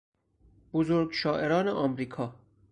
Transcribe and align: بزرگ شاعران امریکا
بزرگ 0.73 1.11
شاعران 1.13 1.67
امریکا 1.67 2.35